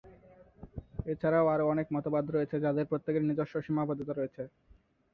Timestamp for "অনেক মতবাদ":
1.73-2.25